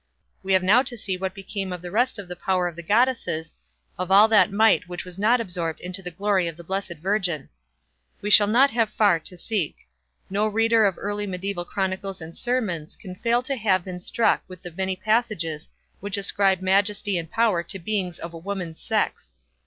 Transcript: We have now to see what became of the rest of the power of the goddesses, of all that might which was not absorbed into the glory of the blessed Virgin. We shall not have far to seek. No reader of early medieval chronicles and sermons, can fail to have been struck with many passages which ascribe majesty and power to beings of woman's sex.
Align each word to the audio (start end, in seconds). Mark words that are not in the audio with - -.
We 0.41 0.53
have 0.53 0.63
now 0.63 0.81
to 0.81 0.97
see 0.97 1.15
what 1.15 1.35
became 1.35 1.71
of 1.71 1.83
the 1.83 1.91
rest 1.91 2.17
of 2.17 2.27
the 2.27 2.35
power 2.35 2.67
of 2.67 2.75
the 2.75 2.81
goddesses, 2.81 3.53
of 3.99 4.09
all 4.09 4.27
that 4.29 4.51
might 4.51 4.89
which 4.89 5.05
was 5.05 5.19
not 5.19 5.39
absorbed 5.39 5.79
into 5.79 6.01
the 6.01 6.09
glory 6.09 6.47
of 6.47 6.57
the 6.57 6.63
blessed 6.63 6.93
Virgin. 6.97 7.49
We 8.19 8.31
shall 8.31 8.47
not 8.47 8.71
have 8.71 8.89
far 8.89 9.19
to 9.19 9.37
seek. 9.37 9.75
No 10.27 10.47
reader 10.47 10.85
of 10.85 10.97
early 10.97 11.27
medieval 11.27 11.65
chronicles 11.65 12.19
and 12.19 12.35
sermons, 12.35 12.95
can 12.95 13.13
fail 13.13 13.43
to 13.43 13.55
have 13.55 13.85
been 13.85 14.01
struck 14.01 14.41
with 14.47 14.65
many 14.75 14.95
passages 14.95 15.69
which 15.99 16.17
ascribe 16.17 16.61
majesty 16.63 17.15
and 17.19 17.29
power 17.29 17.61
to 17.61 17.77
beings 17.77 18.17
of 18.17 18.33
woman's 18.33 18.81
sex. 18.81 19.33